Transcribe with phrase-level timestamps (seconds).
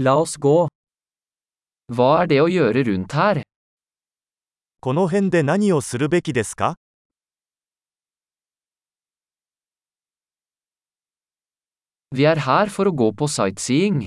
[0.00, 0.68] La oss gå.
[1.90, 3.42] Hva er det å gjøre rundt her?
[4.78, 6.76] この辺で何をするべきですか
[12.14, 14.06] Vi er her for å gå på sightseeing.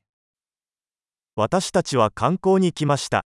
[1.36, 3.26] 私たちは観光に来ました。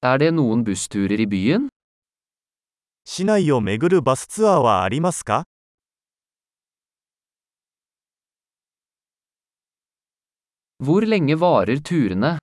[0.00, 1.68] Er det noen bussturer i byen?
[3.04, 5.44] 市内を巡るバスツアーはありますか
[10.78, 12.36] Hvor lenge varer turene?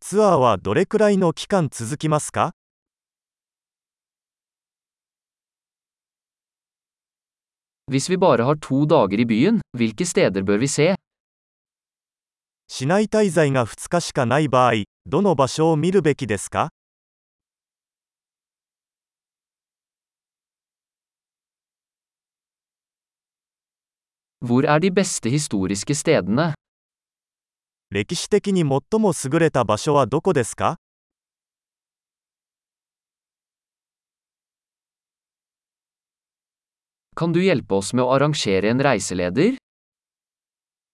[0.00, 2.50] ツアーはどれくらいの期間続きますか
[7.88, 10.96] Hvis vi bare har to dager i byen, hvilke steder bør vi se?
[12.66, 14.72] 市内滞在が2日しかない場合、
[15.06, 16.70] どの場所を見るべきですか
[24.42, 26.54] Hvor er de beste historiske stedene?
[27.94, 30.80] 歴史的に最も優れた場所はどこですか?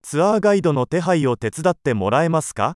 [0.03, 2.75] ツアーガイドの手配を手伝ってもらえますか?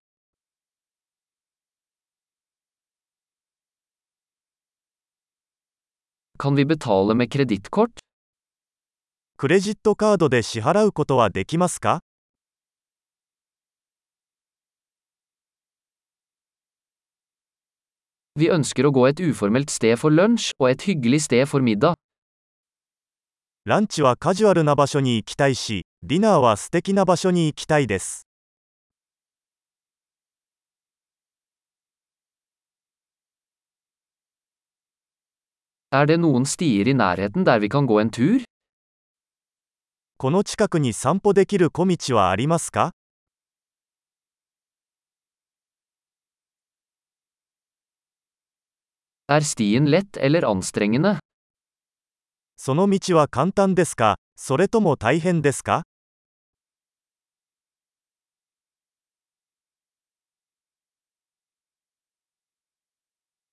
[9.37, 12.01] クレジットカードで支払うことはできますか
[18.37, 21.95] Vi ønsker å gå et uformelt sted for lunsj og et hyggelig sted for middag.
[23.65, 28.27] ランチはカジュアルな場所に行きたいし、ディナーは素敵な場所に行きたいです。
[35.93, 38.43] Er det noen stier i nærheten der vi kan gå en tur?
[40.19, 42.95] この近くに散歩できる小道はありますか
[49.28, 51.20] Er stien lett eller anstrengende?
[52.58, 55.84] その道は簡単ですかそれとも大変ですか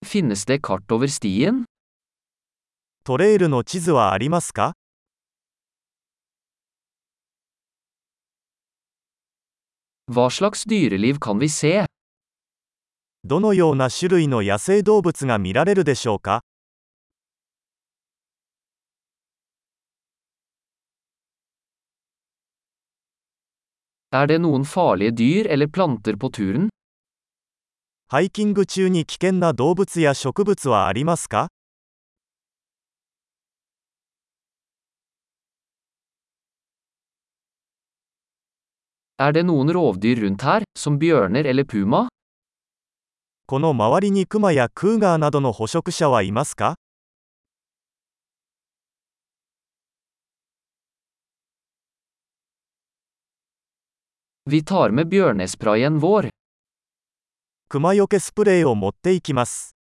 [0.04, 1.64] Finnes det kart over stien?
[3.04, 4.74] トレイルの地図はありますか
[10.08, 11.86] Hva slags dyreliv kan vi se?
[13.23, 16.41] どのような種類の野生動物が見られるでしょうか
[24.11, 24.39] Er?
[28.09, 31.49] ハイキング中に危険な動物や植物はありますか
[39.19, 39.43] Er?
[43.51, 46.75] この周りにクマやクーガーなどの捕食者はいますか？
[57.67, 59.80] クマよけスプレーを持っていきます。